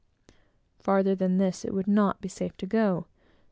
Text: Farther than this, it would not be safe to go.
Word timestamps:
Farther 0.79 1.13
than 1.13 1.37
this, 1.37 1.63
it 1.63 1.75
would 1.75 1.87
not 1.87 2.21
be 2.21 2.27
safe 2.27 2.57
to 2.57 2.65
go. 2.65 3.05